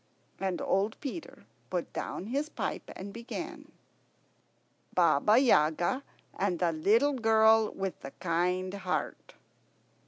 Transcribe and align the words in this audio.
And 0.39 0.59
old 0.63 0.99
Peter 0.99 1.45
put 1.69 1.93
down 1.93 2.25
his 2.25 2.49
pipe 2.49 2.89
and 2.95 3.13
began: 3.13 3.71
BABA 4.95 5.37
YAGA 5.37 6.01
AND 6.33 6.57
THE 6.57 6.71
LITTLE 6.71 7.13
GIRL 7.19 7.73
WITH 7.75 7.99
THE 7.99 8.09
KIND 8.19 8.73
HEART. 8.73 9.35